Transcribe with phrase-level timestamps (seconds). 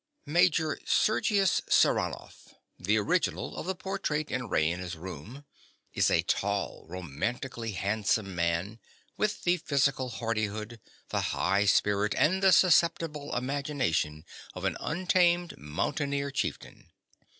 [0.33, 5.45] _)(_Major Sergius Saranoff, the original of the portrait in Raina's room,
[5.93, 8.79] is a tall, romantically handsome man,
[9.15, 10.79] with the physical hardihood,
[11.09, 14.25] the high spirit, and the susceptible imagination
[14.55, 16.89] of an untamed mountaineer chieftain.